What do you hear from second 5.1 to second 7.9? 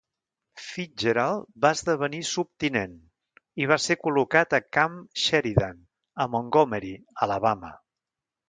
Sheridan, a Montgomery, Alabama.